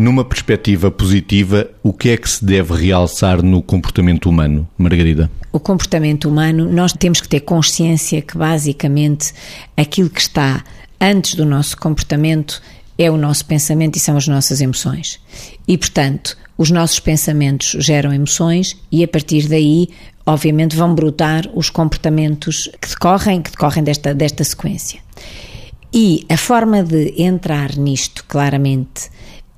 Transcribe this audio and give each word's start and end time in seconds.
Numa 0.00 0.24
perspectiva 0.24 0.90
positiva, 0.90 1.70
o 1.82 1.92
que 1.92 2.08
é 2.08 2.16
que 2.16 2.26
se 2.26 2.42
deve 2.42 2.72
realçar 2.72 3.42
no 3.42 3.60
comportamento 3.60 4.30
humano, 4.30 4.66
Margarida? 4.78 5.30
O 5.52 5.60
comportamento 5.60 6.26
humano, 6.26 6.72
nós 6.72 6.94
temos 6.94 7.20
que 7.20 7.28
ter 7.28 7.40
consciência 7.40 8.22
que 8.22 8.34
basicamente 8.38 9.34
aquilo 9.76 10.08
que 10.08 10.22
está 10.22 10.64
antes 10.98 11.34
do 11.34 11.44
nosso 11.44 11.76
comportamento 11.76 12.62
é 12.96 13.10
o 13.10 13.18
nosso 13.18 13.44
pensamento 13.44 13.96
e 13.96 14.00
são 14.00 14.16
as 14.16 14.26
nossas 14.26 14.62
emoções. 14.62 15.20
E, 15.68 15.76
portanto, 15.76 16.34
os 16.56 16.70
nossos 16.70 16.98
pensamentos 16.98 17.76
geram 17.78 18.10
emoções 18.10 18.78
e 18.90 19.04
a 19.04 19.08
partir 19.08 19.48
daí, 19.48 19.90
obviamente, 20.24 20.76
vão 20.76 20.94
brotar 20.94 21.46
os 21.52 21.68
comportamentos 21.68 22.70
que 22.80 22.88
decorrem, 22.88 23.42
que 23.42 23.50
decorrem 23.50 23.84
desta, 23.84 24.14
desta 24.14 24.44
sequência. 24.44 24.98
E 25.92 26.24
a 26.30 26.38
forma 26.38 26.82
de 26.82 27.20
entrar 27.20 27.76
nisto, 27.76 28.24
claramente, 28.26 29.10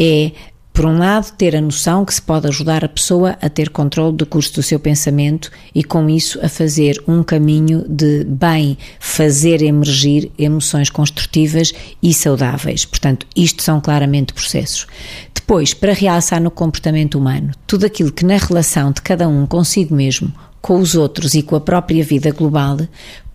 é 0.02 0.33
por 0.73 0.87
um 0.87 0.97
lado, 0.97 1.30
ter 1.37 1.55
a 1.55 1.61
noção 1.61 2.02
que 2.02 2.15
se 2.15 2.23
pode 2.23 2.48
ajudar 2.48 2.83
a 2.83 2.88
pessoa 2.88 3.37
a 3.43 3.48
ter 3.51 3.69
controle 3.69 4.16
do 4.16 4.24
curso 4.24 4.55
do 4.55 4.62
seu 4.62 4.80
pensamento 4.80 5.51
e, 5.74 5.84
com 5.84 6.09
isso, 6.09 6.41
a 6.43 6.48
fazer 6.48 6.97
um 7.06 7.23
caminho 7.23 7.84
de 7.87 8.24
bem 8.24 8.79
fazer 8.98 9.60
emergir 9.60 10.33
emoções 10.38 10.88
construtivas 10.88 11.73
e 12.02 12.15
saudáveis. 12.15 12.87
Portanto, 12.87 13.27
isto 13.37 13.62
são 13.62 13.83
claramente 13.83 14.33
processos. 14.33 14.87
Depois, 15.34 15.74
para 15.74 15.93
realçar 15.93 16.41
no 16.41 16.51
comportamento 16.51 17.19
humano, 17.19 17.51
tudo 17.66 17.84
aquilo 17.84 18.10
que 18.10 18.24
na 18.24 18.38
relação 18.38 18.93
de 18.93 19.02
cada 19.02 19.29
um 19.29 19.46
consigo 19.46 19.95
mesmo, 19.95 20.32
com 20.62 20.79
os 20.79 20.95
outros 20.95 21.34
e 21.34 21.43
com 21.43 21.55
a 21.55 21.60
própria 21.60 22.02
vida 22.02 22.30
global 22.30 22.79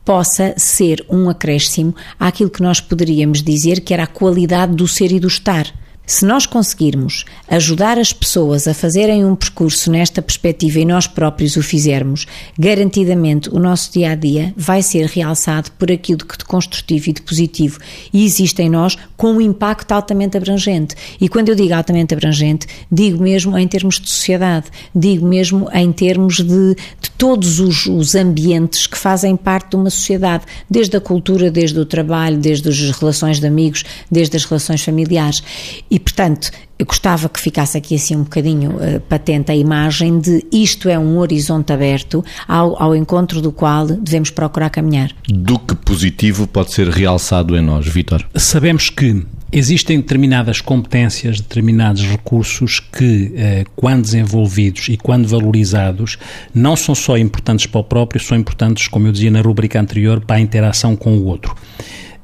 possa 0.04 0.56
ser 0.58 1.06
um 1.08 1.30
acréscimo 1.30 1.94
àquilo 2.20 2.50
que 2.50 2.64
nós 2.64 2.82
poderíamos 2.82 3.44
dizer 3.44 3.82
que 3.82 3.94
era 3.94 4.04
a 4.04 4.08
qualidade 4.08 4.74
do 4.74 4.88
ser 4.88 5.12
e 5.12 5.20
do 5.20 5.28
estar. 5.28 5.72
Se 6.10 6.26
nós 6.26 6.46
conseguirmos 6.46 7.26
ajudar 7.50 8.00
as 8.00 8.14
pessoas 8.14 8.66
a 8.66 8.74
fazerem 8.74 9.26
um 9.26 9.36
percurso 9.36 9.92
nesta 9.92 10.22
perspectiva 10.22 10.80
e 10.80 10.86
nós 10.86 11.06
próprios 11.06 11.58
o 11.58 11.62
fizermos, 11.62 12.26
garantidamente 12.58 13.50
o 13.50 13.60
nosso 13.60 13.92
dia 13.92 14.12
a 14.12 14.16
dia 14.16 14.54
vai 14.56 14.82
ser 14.82 15.06
realçado 15.08 15.70
por 15.74 15.92
aquilo 15.92 16.26
que 16.26 16.38
de 16.38 16.46
construtivo 16.46 17.10
e 17.10 17.14
de 17.14 17.22
positivo 17.22 17.80
e 18.14 18.24
existe 18.24 18.62
em 18.62 18.70
nós 18.70 18.98
com 19.18 19.34
um 19.34 19.42
impacto 19.42 19.92
altamente 19.92 20.38
abrangente. 20.38 20.96
E 21.20 21.28
quando 21.28 21.50
eu 21.50 21.56
digo 21.56 21.74
altamente 21.74 22.14
abrangente, 22.14 22.68
digo 22.90 23.22
mesmo 23.22 23.58
em 23.58 23.68
termos 23.68 24.00
de 24.00 24.10
sociedade, 24.10 24.68
digo 24.96 25.28
mesmo 25.28 25.68
em 25.74 25.92
termos 25.92 26.38
de, 26.38 26.76
de 27.02 27.12
todos 27.18 27.60
os, 27.60 27.86
os 27.86 28.16
ambientes 28.16 28.88
que 28.88 28.98
fazem 28.98 29.36
parte 29.36 29.72
de 29.72 29.76
uma 29.76 29.90
sociedade, 29.90 30.46
desde 30.70 30.96
a 30.96 31.02
cultura, 31.02 31.52
desde 31.52 31.78
o 31.78 31.86
trabalho, 31.86 32.38
desde 32.38 32.70
as 32.70 32.92
relações 32.92 33.42
de 33.42 33.48
amigos, 33.48 33.84
desde 34.10 34.38
as 34.38 34.46
relações 34.46 34.82
familiares. 34.82 35.44
E 35.92 35.97
e, 35.98 36.00
portanto, 36.00 36.52
eu 36.78 36.86
gostava 36.86 37.28
que 37.28 37.40
ficasse 37.40 37.76
aqui 37.76 37.96
assim 37.96 38.16
um 38.16 38.22
bocadinho 38.22 38.74
uh, 38.74 39.00
patente 39.10 39.52
a 39.52 39.56
imagem 39.56 40.20
de 40.20 40.46
isto 40.52 40.88
é 40.88 41.00
um 41.00 41.18
horizonte 41.18 41.74
aberto 41.74 42.24
ao, 42.48 42.80
ao 42.80 42.96
encontro 42.96 43.42
do 43.42 43.52
qual 43.52 43.88
devemos 43.88 44.30
procurar 44.30 44.70
caminhar. 44.70 45.10
Do 45.28 45.58
que 45.58 45.74
positivo 45.74 46.46
pode 46.46 46.72
ser 46.72 46.88
realçado 46.88 47.58
em 47.58 47.64
nós, 47.64 47.88
Vitor? 47.88 48.24
Sabemos 48.36 48.92
que 48.92 49.26
Existem 49.50 50.02
determinadas 50.02 50.60
competências, 50.60 51.40
determinados 51.40 52.04
recursos 52.04 52.82
que, 52.82 53.32
eh, 53.34 53.64
quando 53.78 54.04
desenvolvidos 54.04 54.90
e 54.90 54.98
quando 54.98 55.26
valorizados, 55.26 56.18
não 56.54 56.76
são 56.76 56.94
só 56.94 57.18
importantes 57.18 57.66
para 57.66 57.80
o 57.80 57.84
próprio, 57.86 58.22
são 58.22 58.38
importantes, 58.38 58.90
como 58.90 59.08
eu 59.08 59.12
dizia 59.14 59.32
na 59.32 59.40
rubrica 59.40 59.80
anterior, 59.80 60.20
para 60.20 60.36
a 60.36 60.42
interação 60.42 60.98
com 60.98 61.18
o 61.18 61.24
outro. 61.24 61.56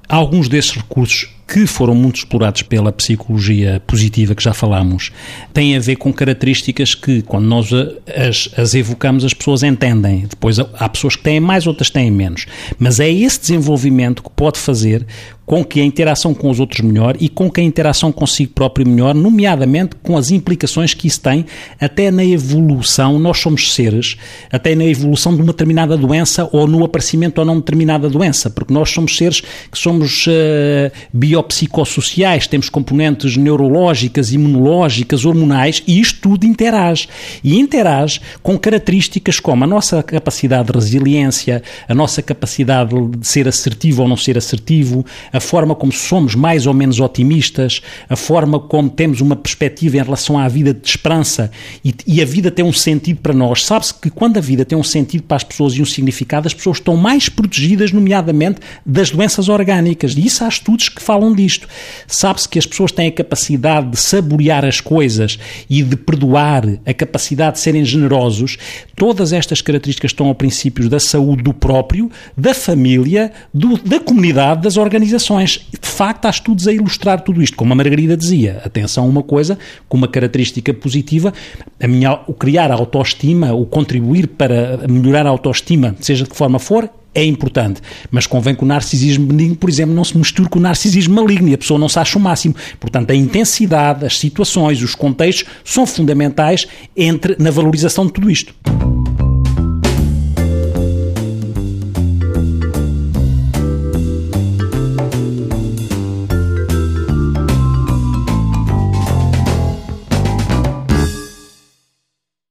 Alguns 0.10 0.50
desses 0.50 0.74
recursos 0.74 1.30
que 1.53 1.67
foram 1.67 1.93
muito 1.93 2.15
explorados 2.15 2.64
pela 2.64 2.91
psicologia 2.91 3.80
positiva 3.86 4.33
que 4.33 4.41
já 4.41 4.55
falámos, 4.55 5.11
têm 5.53 5.77
a 5.77 5.80
ver 5.80 5.97
com 5.97 6.11
características 6.11 6.95
que, 6.95 7.21
quando 7.21 7.45
nós 7.45 7.69
as, 7.71 8.49
as 8.58 8.73
evocamos, 8.73 9.23
as 9.23 9.36
pessoas 9.36 9.61
entendem. 9.61 10.25
Depois 10.27 10.58
há 10.58 10.89
pessoas 10.89 11.15
que 11.15 11.21
têm 11.21 11.39
mais, 11.39 11.67
outras 11.67 11.91
têm 11.91 12.09
menos. 12.09 12.47
Mas 12.80 12.99
é 12.99 13.08
esse 13.08 13.39
desenvolvimento 13.39 14.23
que 14.23 14.31
pode 14.31 14.58
fazer 14.58 15.05
com 15.45 15.64
que 15.64 15.81
a 15.81 15.83
interação 15.83 16.33
com 16.33 16.49
os 16.49 16.59
outros 16.59 16.81
melhor 16.81 17.15
e 17.20 17.27
com 17.27 17.49
que 17.49 17.61
a 17.61 17.64
interação 17.64 18.11
consigo 18.11 18.54
próprio 18.54 18.87
melhor, 18.87 19.14
nomeadamente 19.14 19.95
com 20.02 20.17
as 20.17 20.31
implicações 20.31 20.93
que 20.93 21.08
isso 21.08 21.21
tem 21.21 21.45
até 21.80 22.09
na 22.11 22.23
evolução. 22.23 23.20
Nós 23.20 23.39
somos 23.39 23.73
seres, 23.73 24.15
até 24.52 24.76
na 24.76 24.86
evolução 24.86 25.36
de 25.36 25.42
uma 25.42 25.52
determinada 25.52 25.98
doença 25.98 26.48
ou 26.52 26.67
no 26.67 26.83
aparecimento 26.83 27.39
ou 27.39 27.45
não 27.45 27.55
de 27.55 27.61
determinada 27.61 28.09
doença, 28.09 28.49
porque 28.49 28.73
nós 28.73 28.89
somos 28.89 29.17
seres 29.17 29.42
que 29.42 29.77
somos 29.77 30.27
uh, 30.27 30.92
biopsicossociais, 31.11 32.48
temos 32.48 32.70
componentes 32.70 33.36
neurológicas, 33.36 34.32
imunológicas, 34.32 35.26
hormonais 35.26 35.83
e 35.87 35.99
isto 35.99 36.21
tudo 36.21 36.45
interage. 36.45 37.08
E 37.43 37.59
interage 37.59 38.21
com 38.42 38.58
características 38.58 39.39
como 39.39 39.64
a 39.64 39.67
nossa 39.67 40.02
capacidade 40.02 40.71
de 40.71 40.73
resiliência, 40.73 41.61
a 41.87 41.93
nossa 41.93 42.21
capacidade 42.21 42.93
de 43.17 43.27
ser 43.27 43.48
assertivo 43.48 44.03
ou 44.03 44.08
não 44.08 44.17
ser 44.17 44.37
assertivo, 44.37 45.05
a 45.33 45.39
forma 45.39 45.73
como 45.73 45.92
somos 45.92 46.36
mais 46.36 46.67
ou 46.67 46.73
menos 46.76 46.99
otimistas, 46.99 47.82
a 48.08 48.16
forma 48.16 48.60
como 48.60 48.88
temos 48.88 49.20
uma 49.20 49.36
perspectiva 49.36 49.98
em 49.98 50.04
relação 50.04 50.38
à 50.38 50.48
vida 50.48 50.71
de 50.71 50.88
esperança 50.88 51.49
e, 51.83 51.94
e 52.05 52.21
a 52.21 52.26
vida 52.26 52.52
tem 52.52 52.64
um 52.64 52.71
sentido 52.71 53.20
para 53.20 53.33
nós. 53.33 53.66
Sabe-se 53.66 53.95
que 53.95 54.11
quando 54.11 54.38
a 54.38 54.42
vida 54.42 54.64
tem 54.64 54.77
um 54.77 54.83
sentido 54.83 55.23
para 55.23 55.38
as 55.38 55.44
pessoas 55.44 55.73
e 55.73 55.82
um 55.82 55.86
significado, 55.86 56.45
as 56.45 56.54
pessoas 56.54 56.77
estão 56.77 56.95
mais 56.95 57.27
protegidas, 57.27 57.92
nomeadamente 57.92 58.60
das 58.86 59.10
doenças 59.10 59.49
orgânicas. 59.49 60.14
E 60.16 60.23
isso 60.23 60.44
há 60.44 60.48
estudos 60.48 60.88
que 60.88 61.02
falam 61.02 61.33
disto. 61.33 61.67
Sabe-se 62.08 62.48
que 62.48 62.60
as 62.60 62.67
pessoas 62.67 62.92
têm 62.92 63.08
a 63.08 63.11
capacidade 63.11 63.89
de 63.89 63.98
saborear 63.98 64.64
as 64.64 64.80
coisas 64.80 65.39
e 65.67 65.82
de 65.82 65.95
perdoar, 65.95 66.64
a 66.86 66.94
capacidade 66.94 67.54
de 67.54 67.61
serem 67.61 67.83
generosos. 67.83 68.58
Todas 68.95 69.33
estas 69.33 69.61
características 69.61 70.11
estão 70.11 70.27
ao 70.27 70.36
princípio 70.36 70.88
da 70.88 71.00
saúde 71.00 71.42
do 71.42 71.54
próprio, 71.54 72.11
da 72.38 72.54
família, 72.54 73.32
do, 73.52 73.77
da 73.77 74.00
comunidade, 74.00 74.61
das 74.61 74.77
organizações 74.77 75.23
organizações. 75.23 75.67
De 75.72 75.88
facto, 75.88 76.26
há 76.26 76.30
estudos 76.30 76.67
a 76.67 76.73
ilustrar 76.73 77.22
tudo 77.22 77.42
isto. 77.42 77.56
Como 77.56 77.72
a 77.73 77.76
Margarida 77.76 78.17
dizia, 78.17 78.61
atenção 78.66 79.06
a 79.06 79.08
uma 79.08 79.23
coisa, 79.23 79.58
com 79.88 79.98
uma 79.98 80.08
característica 80.08 80.73
positiva, 80.73 81.34
a 81.82 81.88
minha, 81.88 82.20
o 82.28 82.34
criar 82.34 82.72
a 82.72 82.76
autoestima, 82.76 83.54
o 83.54 83.66
contribuir 83.66 84.28
para 84.28 84.80
melhorar 84.88 85.26
a 85.26 85.30
autoestima, 85.30 85.95
seja 86.00 86.23
de 86.23 86.30
que 86.30 86.36
forma 86.36 86.60
for, 86.60 86.89
é 87.16 87.23
importante, 87.23 87.80
mas 88.10 88.26
convém 88.26 88.56
que 88.56 88.64
o 88.64 88.66
narcisismo 88.66 89.28
benigno, 89.28 89.56
por 89.56 89.70
exemplo, 89.70 89.94
não 89.94 90.04
se 90.04 90.17
misture 90.17 90.50
com 90.50 90.58
o 90.58 90.62
narcisismo 90.62 91.14
maligno 91.14 91.48
e 91.48 91.54
a 91.54 91.58
pessoa 91.60 91.80
não 91.80 91.88
se 91.88 92.00
acha 92.00 92.17
o 92.17 92.22
máximo. 92.22 92.56
Portanto, 92.80 93.12
a 93.12 93.16
intensidade, 93.16 94.04
as 94.04 94.17
situações, 94.17 94.82
os 94.82 94.95
contextos 94.95 95.48
são 95.64 95.86
fundamentais 95.86 96.66
entre 96.98 97.36
na 97.38 97.52
valorização 97.52 98.08
de 98.08 98.14
tudo 98.14 98.32
isto. 98.32 98.56